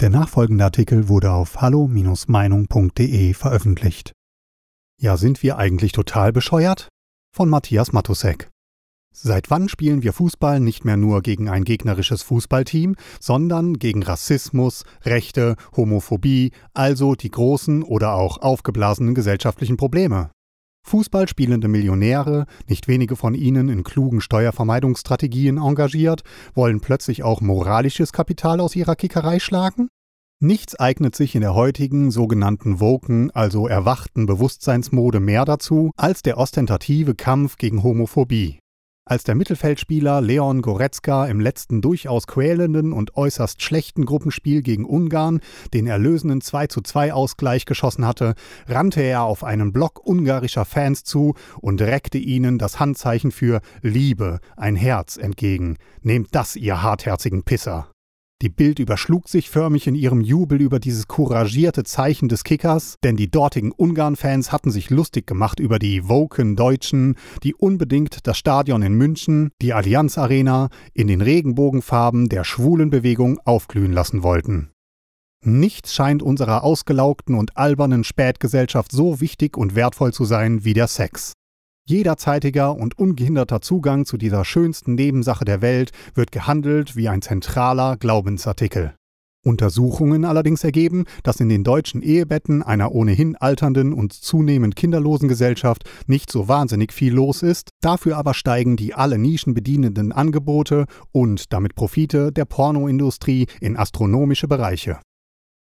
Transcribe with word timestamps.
Der 0.00 0.10
nachfolgende 0.10 0.64
Artikel 0.64 1.08
wurde 1.08 1.30
auf 1.30 1.60
hallo-meinung.de 1.60 3.32
veröffentlicht. 3.32 4.12
Ja, 5.00 5.16
sind 5.16 5.42
wir 5.42 5.56
eigentlich 5.56 5.92
total 5.92 6.32
bescheuert? 6.32 6.88
Von 7.32 7.48
Matthias 7.48 7.92
Matusek. 7.92 8.50
Seit 9.12 9.50
wann 9.50 9.68
spielen 9.68 10.02
wir 10.02 10.12
Fußball 10.12 10.58
nicht 10.58 10.84
mehr 10.84 10.96
nur 10.96 11.22
gegen 11.22 11.48
ein 11.48 11.62
gegnerisches 11.62 12.22
Fußballteam, 12.22 12.96
sondern 13.20 13.74
gegen 13.74 14.02
Rassismus, 14.02 14.84
Rechte, 15.02 15.54
Homophobie, 15.76 16.50
also 16.72 17.14
die 17.14 17.30
großen 17.30 17.84
oder 17.84 18.14
auch 18.14 18.38
aufgeblasenen 18.38 19.14
gesellschaftlichen 19.14 19.76
Probleme? 19.76 20.32
Fußball 20.84 21.28
spielende 21.28 21.66
Millionäre, 21.66 22.46
nicht 22.68 22.88
wenige 22.88 23.16
von 23.16 23.34
ihnen 23.34 23.68
in 23.68 23.84
klugen 23.84 24.20
Steuervermeidungsstrategien 24.20 25.56
engagiert, 25.56 26.22
wollen 26.54 26.80
plötzlich 26.80 27.22
auch 27.22 27.40
moralisches 27.40 28.12
Kapital 28.12 28.60
aus 28.60 28.76
ihrer 28.76 28.94
Kickerei 28.94 29.38
schlagen? 29.38 29.88
Nichts 30.40 30.78
eignet 30.78 31.16
sich 31.16 31.34
in 31.34 31.40
der 31.40 31.54
heutigen 31.54 32.10
sogenannten 32.10 32.78
Woken, 32.78 33.30
also 33.30 33.66
erwachten 33.66 34.26
Bewusstseinsmode 34.26 35.20
mehr 35.20 35.46
dazu, 35.46 35.90
als 35.96 36.20
der 36.20 36.36
ostentative 36.36 37.14
Kampf 37.14 37.56
gegen 37.56 37.82
Homophobie. 37.82 38.58
Als 39.06 39.22
der 39.22 39.34
Mittelfeldspieler 39.34 40.22
Leon 40.22 40.62
Goretzka 40.62 41.26
im 41.26 41.38
letzten 41.38 41.82
durchaus 41.82 42.26
quälenden 42.26 42.94
und 42.94 43.18
äußerst 43.18 43.60
schlechten 43.60 44.06
Gruppenspiel 44.06 44.62
gegen 44.62 44.86
Ungarn 44.86 45.40
den 45.74 45.86
erlösenden 45.86 46.40
2:2 46.40 47.12
Ausgleich 47.12 47.66
geschossen 47.66 48.06
hatte, 48.06 48.34
rannte 48.66 49.02
er 49.02 49.24
auf 49.24 49.44
einen 49.44 49.74
Block 49.74 50.00
ungarischer 50.06 50.64
Fans 50.64 51.04
zu 51.04 51.34
und 51.60 51.82
reckte 51.82 52.16
ihnen 52.16 52.56
das 52.56 52.80
Handzeichen 52.80 53.30
für 53.30 53.60
Liebe, 53.82 54.40
ein 54.56 54.74
Herz 54.74 55.18
entgegen. 55.18 55.76
Nehmt 56.00 56.34
das, 56.34 56.56
ihr 56.56 56.82
hartherzigen 56.82 57.42
Pisser! 57.42 57.93
Die 58.42 58.48
Bild 58.48 58.78
überschlug 58.78 59.28
sich 59.28 59.48
förmlich 59.48 59.86
in 59.86 59.94
ihrem 59.94 60.20
Jubel 60.20 60.60
über 60.60 60.78
dieses 60.78 61.08
couragierte 61.08 61.84
Zeichen 61.84 62.28
des 62.28 62.44
Kickers, 62.44 62.96
denn 63.02 63.16
die 63.16 63.30
dortigen 63.30 63.72
Ungarn-Fans 63.72 64.52
hatten 64.52 64.70
sich 64.70 64.90
lustig 64.90 65.26
gemacht 65.26 65.60
über 65.60 65.78
die 65.78 66.08
woken 66.08 66.56
Deutschen, 66.56 67.16
die 67.42 67.54
unbedingt 67.54 68.26
das 68.26 68.36
Stadion 68.36 68.82
in 68.82 68.94
München, 68.94 69.50
die 69.62 69.72
Allianz 69.72 70.18
Arena, 70.18 70.68
in 70.92 71.06
den 71.06 71.20
Regenbogenfarben 71.20 72.28
der 72.28 72.44
schwulen 72.44 72.90
Bewegung 72.90 73.38
aufglühen 73.44 73.92
lassen 73.92 74.22
wollten. 74.22 74.72
Nichts 75.46 75.94
scheint 75.94 76.22
unserer 76.22 76.64
ausgelaugten 76.64 77.34
und 77.36 77.56
albernen 77.56 78.02
Spätgesellschaft 78.02 78.92
so 78.92 79.20
wichtig 79.20 79.56
und 79.56 79.74
wertvoll 79.74 80.12
zu 80.12 80.24
sein 80.24 80.64
wie 80.64 80.74
der 80.74 80.88
Sex. 80.88 81.34
Jederzeitiger 81.86 82.74
und 82.74 82.98
ungehinderter 82.98 83.60
Zugang 83.60 84.06
zu 84.06 84.16
dieser 84.16 84.46
schönsten 84.46 84.94
Nebensache 84.94 85.44
der 85.44 85.60
Welt 85.60 85.92
wird 86.14 86.32
gehandelt 86.32 86.96
wie 86.96 87.10
ein 87.10 87.20
zentraler 87.20 87.98
Glaubensartikel. 87.98 88.94
Untersuchungen 89.44 90.24
allerdings 90.24 90.64
ergeben, 90.64 91.04
dass 91.22 91.40
in 91.40 91.50
den 91.50 91.62
deutschen 91.62 92.00
Ehebetten 92.00 92.62
einer 92.62 92.92
ohnehin 92.92 93.36
alternden 93.36 93.92
und 93.92 94.14
zunehmend 94.14 94.76
kinderlosen 94.76 95.28
Gesellschaft 95.28 95.84
nicht 96.06 96.32
so 96.32 96.48
wahnsinnig 96.48 96.90
viel 96.90 97.12
los 97.12 97.42
ist, 97.42 97.68
dafür 97.82 98.16
aber 98.16 98.32
steigen 98.32 98.76
die 98.76 98.94
alle 98.94 99.18
Nischen 99.18 99.52
bedienenden 99.52 100.12
Angebote 100.12 100.86
und 101.12 101.52
damit 101.52 101.74
Profite 101.74 102.32
der 102.32 102.46
Pornoindustrie 102.46 103.46
in 103.60 103.76
astronomische 103.76 104.48
Bereiche. 104.48 105.00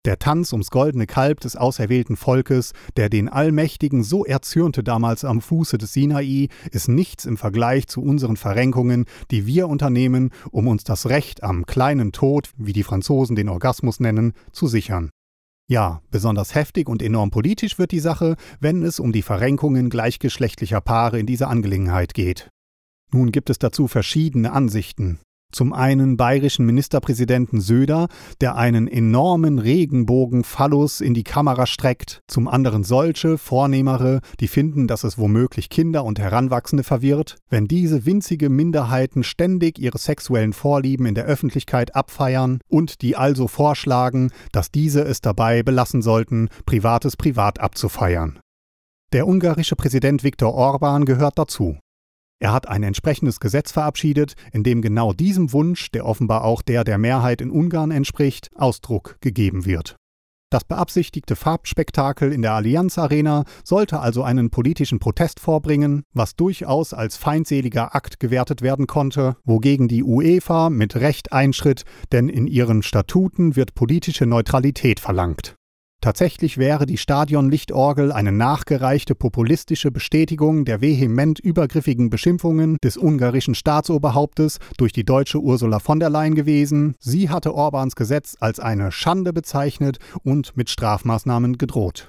Der 0.06 0.18
Tanz 0.18 0.52
ums 0.52 0.70
goldene 0.70 1.06
Kalb 1.06 1.40
des 1.40 1.56
auserwählten 1.56 2.16
Volkes, 2.16 2.72
der 2.96 3.10
den 3.10 3.28
Allmächtigen 3.28 4.02
so 4.02 4.24
erzürnte 4.24 4.82
damals 4.82 5.26
am 5.26 5.42
Fuße 5.42 5.76
des 5.76 5.92
Sinai, 5.92 6.48
ist 6.70 6.88
nichts 6.88 7.26
im 7.26 7.36
Vergleich 7.36 7.86
zu 7.86 8.00
unseren 8.00 8.38
Verrenkungen, 8.38 9.04
die 9.30 9.46
wir 9.46 9.68
unternehmen, 9.68 10.30
um 10.52 10.68
uns 10.68 10.84
das 10.84 11.10
Recht 11.10 11.42
am 11.42 11.66
kleinen 11.66 12.12
Tod, 12.12 12.50
wie 12.56 12.72
die 12.72 12.82
Franzosen 12.82 13.36
den 13.36 13.50
Orgasmus 13.50 14.00
nennen, 14.00 14.32
zu 14.52 14.68
sichern. 14.68 15.10
Ja, 15.68 16.00
besonders 16.10 16.54
heftig 16.54 16.88
und 16.88 17.02
enorm 17.02 17.30
politisch 17.30 17.78
wird 17.78 17.92
die 17.92 18.00
Sache, 18.00 18.36
wenn 18.58 18.82
es 18.82 19.00
um 19.00 19.12
die 19.12 19.22
Verrenkungen 19.22 19.90
gleichgeschlechtlicher 19.90 20.80
Paare 20.80 21.18
in 21.18 21.26
dieser 21.26 21.48
Angelegenheit 21.48 22.14
geht. 22.14 22.48
Nun 23.12 23.32
gibt 23.32 23.50
es 23.50 23.58
dazu 23.58 23.86
verschiedene 23.86 24.52
Ansichten. 24.52 25.20
Zum 25.52 25.72
einen 25.72 26.16
bayerischen 26.16 26.64
Ministerpräsidenten 26.64 27.60
Söder, 27.60 28.08
der 28.40 28.56
einen 28.56 28.86
enormen 28.86 29.58
Regenbogen-Phallus 29.58 31.00
in 31.00 31.14
die 31.14 31.24
Kamera 31.24 31.66
streckt, 31.66 32.22
zum 32.28 32.48
anderen 32.48 32.84
solche, 32.84 33.38
vornehmere, 33.38 34.20
die 34.38 34.48
finden, 34.48 34.86
dass 34.86 35.04
es 35.04 35.18
womöglich 35.18 35.68
Kinder 35.68 36.04
und 36.04 36.18
Heranwachsende 36.18 36.84
verwirrt, 36.84 37.36
wenn 37.48 37.66
diese 37.66 38.06
winzige 38.06 38.48
Minderheiten 38.48 39.22
ständig 39.22 39.78
ihre 39.78 39.98
sexuellen 39.98 40.52
Vorlieben 40.52 41.06
in 41.06 41.14
der 41.14 41.24
Öffentlichkeit 41.24 41.94
abfeiern 41.96 42.60
und 42.68 43.02
die 43.02 43.16
also 43.16 43.48
vorschlagen, 43.48 44.30
dass 44.52 44.70
diese 44.70 45.02
es 45.02 45.20
dabei 45.20 45.62
belassen 45.62 46.02
sollten, 46.02 46.48
Privates 46.66 47.16
privat 47.16 47.60
abzufeiern. 47.60 48.38
Der 49.12 49.26
ungarische 49.26 49.74
Präsident 49.74 50.22
Viktor 50.22 50.54
Orban 50.54 51.04
gehört 51.04 51.36
dazu. 51.36 51.78
Er 52.42 52.52
hat 52.52 52.68
ein 52.68 52.82
entsprechendes 52.82 53.38
Gesetz 53.38 53.70
verabschiedet, 53.70 54.34
in 54.52 54.62
dem 54.62 54.80
genau 54.80 55.12
diesem 55.12 55.52
Wunsch, 55.52 55.90
der 55.90 56.06
offenbar 56.06 56.42
auch 56.44 56.62
der 56.62 56.84
der 56.84 56.96
Mehrheit 56.96 57.42
in 57.42 57.50
Ungarn 57.50 57.90
entspricht, 57.90 58.48
Ausdruck 58.56 59.18
gegeben 59.20 59.66
wird. 59.66 59.96
Das 60.50 60.64
beabsichtigte 60.64 61.36
Farbspektakel 61.36 62.32
in 62.32 62.42
der 62.42 62.54
Allianz 62.54 62.98
Arena 62.98 63.44
sollte 63.62 64.00
also 64.00 64.24
einen 64.24 64.50
politischen 64.50 64.98
Protest 64.98 65.38
vorbringen, 65.38 66.02
was 66.12 66.34
durchaus 66.34 66.92
als 66.92 67.16
feindseliger 67.16 67.94
Akt 67.94 68.18
gewertet 68.18 68.60
werden 68.60 68.88
konnte, 68.88 69.36
wogegen 69.44 69.86
die 69.86 70.02
UEFA 70.02 70.70
mit 70.70 70.96
Recht 70.96 71.32
einschritt, 71.32 71.84
denn 72.10 72.28
in 72.28 72.48
ihren 72.48 72.82
Statuten 72.82 73.54
wird 73.54 73.76
politische 73.76 74.26
Neutralität 74.26 74.98
verlangt. 74.98 75.54
Tatsächlich 76.02 76.56
wäre 76.56 76.86
die 76.86 76.96
Stadionlichtorgel 76.96 78.10
eine 78.10 78.32
nachgereichte 78.32 79.14
populistische 79.14 79.90
Bestätigung 79.90 80.64
der 80.64 80.80
vehement 80.80 81.38
übergriffigen 81.38 82.08
Beschimpfungen 82.08 82.78
des 82.82 82.96
ungarischen 82.96 83.54
Staatsoberhauptes 83.54 84.60
durch 84.78 84.94
die 84.94 85.04
deutsche 85.04 85.40
Ursula 85.40 85.78
von 85.78 86.00
der 86.00 86.08
Leyen 86.08 86.34
gewesen. 86.34 86.94
Sie 87.00 87.28
hatte 87.28 87.54
Orbans 87.54 87.96
Gesetz 87.96 88.34
als 88.40 88.60
eine 88.60 88.92
Schande 88.92 89.34
bezeichnet 89.34 89.98
und 90.22 90.56
mit 90.56 90.70
Strafmaßnahmen 90.70 91.58
gedroht. 91.58 92.08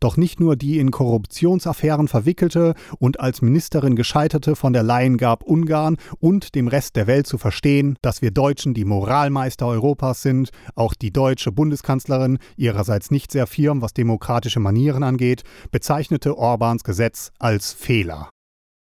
Doch 0.00 0.16
nicht 0.16 0.40
nur 0.40 0.56
die 0.56 0.78
in 0.78 0.90
Korruptionsaffären 0.90 2.08
verwickelte 2.08 2.74
und 2.98 3.20
als 3.20 3.42
Ministerin 3.42 3.96
gescheiterte 3.96 4.56
von 4.56 4.72
der 4.72 4.82
Leyen 4.82 5.18
gab 5.18 5.42
Ungarn 5.42 5.98
und 6.18 6.54
dem 6.54 6.68
Rest 6.68 6.96
der 6.96 7.06
Welt 7.06 7.26
zu 7.26 7.36
verstehen, 7.36 7.96
dass 8.00 8.22
wir 8.22 8.30
Deutschen 8.30 8.72
die 8.72 8.86
Moralmeister 8.86 9.66
Europas 9.66 10.22
sind, 10.22 10.50
auch 10.74 10.94
die 10.94 11.12
deutsche 11.12 11.52
Bundeskanzlerin, 11.52 12.38
ihrerseits 12.56 13.10
nicht 13.10 13.30
sehr 13.30 13.46
firm, 13.46 13.82
was 13.82 13.92
demokratische 13.92 14.60
Manieren 14.60 15.02
angeht, 15.02 15.42
bezeichnete 15.70 16.36
Orbans 16.38 16.82
Gesetz 16.82 17.30
als 17.38 17.74
Fehler. 17.74 18.30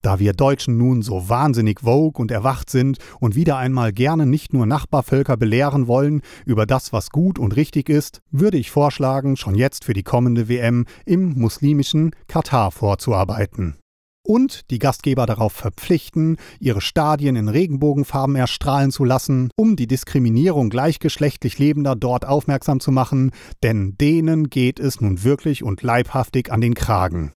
Da 0.05 0.19
wir 0.19 0.33
Deutschen 0.33 0.77
nun 0.77 1.01
so 1.01 1.29
wahnsinnig 1.29 1.79
vogue 1.81 2.21
und 2.21 2.29
erwacht 2.29 2.69
sind 2.69 2.99
und 3.19 3.33
wieder 3.33 3.57
einmal 3.57 3.91
gerne 3.91 4.27
nicht 4.27 4.53
nur 4.53 4.67
Nachbarvölker 4.67 5.35
belehren 5.35 5.87
wollen 5.87 6.21
über 6.45 6.67
das, 6.67 6.93
was 6.93 7.09
gut 7.09 7.39
und 7.39 7.55
richtig 7.55 7.89
ist, 7.89 8.21
würde 8.29 8.59
ich 8.59 8.69
vorschlagen, 8.69 9.35
schon 9.35 9.55
jetzt 9.55 9.83
für 9.83 9.93
die 9.93 10.03
kommende 10.03 10.47
WM 10.47 10.85
im 11.07 11.33
muslimischen 11.33 12.11
Katar 12.27 12.69
vorzuarbeiten. 12.69 13.77
Und 14.21 14.69
die 14.69 14.77
Gastgeber 14.77 15.25
darauf 15.25 15.53
verpflichten, 15.53 16.37
ihre 16.59 16.81
Stadien 16.81 17.35
in 17.35 17.49
Regenbogenfarben 17.49 18.35
erstrahlen 18.35 18.91
zu 18.91 19.05
lassen, 19.05 19.49
um 19.55 19.75
die 19.75 19.87
Diskriminierung 19.87 20.69
gleichgeschlechtlich 20.69 21.57
Lebender 21.57 21.95
dort 21.95 22.27
aufmerksam 22.27 22.79
zu 22.79 22.91
machen, 22.91 23.31
denn 23.63 23.95
denen 23.99 24.51
geht 24.51 24.79
es 24.79 25.01
nun 25.01 25.23
wirklich 25.23 25.63
und 25.63 25.81
leibhaftig 25.81 26.51
an 26.51 26.61
den 26.61 26.75
Kragen. 26.75 27.33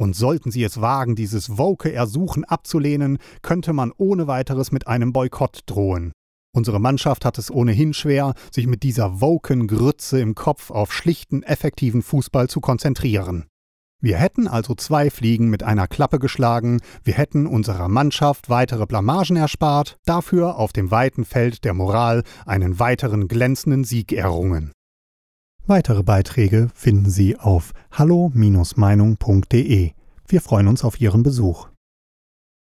Und 0.00 0.16
sollten 0.16 0.50
sie 0.50 0.64
es 0.64 0.80
wagen, 0.80 1.14
dieses 1.14 1.58
woke 1.58 1.92
Ersuchen 1.92 2.44
abzulehnen, 2.44 3.18
könnte 3.42 3.74
man 3.74 3.92
ohne 3.94 4.26
weiteres 4.26 4.72
mit 4.72 4.86
einem 4.86 5.12
Boykott 5.12 5.60
drohen. 5.66 6.12
Unsere 6.56 6.80
Mannschaft 6.80 7.26
hat 7.26 7.36
es 7.36 7.50
ohnehin 7.50 7.92
schwer, 7.92 8.32
sich 8.50 8.66
mit 8.66 8.82
dieser 8.82 9.20
woken 9.20 9.66
Grütze 9.66 10.18
im 10.18 10.34
Kopf 10.34 10.70
auf 10.70 10.94
schlichten, 10.94 11.42
effektiven 11.42 12.00
Fußball 12.00 12.48
zu 12.48 12.62
konzentrieren. 12.62 13.44
Wir 14.00 14.16
hätten 14.16 14.48
also 14.48 14.74
zwei 14.74 15.10
Fliegen 15.10 15.50
mit 15.50 15.62
einer 15.62 15.86
Klappe 15.86 16.18
geschlagen, 16.18 16.80
wir 17.04 17.12
hätten 17.12 17.46
unserer 17.46 17.90
Mannschaft 17.90 18.48
weitere 18.48 18.86
Blamagen 18.86 19.36
erspart, 19.36 19.98
dafür 20.06 20.56
auf 20.56 20.72
dem 20.72 20.90
weiten 20.90 21.26
Feld 21.26 21.62
der 21.66 21.74
Moral 21.74 22.24
einen 22.46 22.78
weiteren 22.78 23.28
glänzenden 23.28 23.84
Sieg 23.84 24.12
errungen. 24.14 24.72
Weitere 25.70 26.02
Beiträge 26.02 26.68
finden 26.74 27.08
Sie 27.10 27.38
auf 27.38 27.72
hallo-meinung.de. 27.92 29.92
Wir 30.26 30.40
freuen 30.40 30.66
uns 30.66 30.82
auf 30.82 31.00
Ihren 31.00 31.22
Besuch. 31.22 31.69